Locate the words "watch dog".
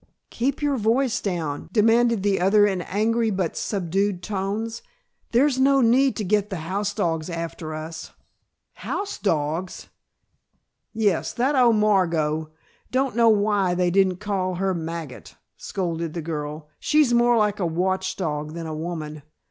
17.67-18.53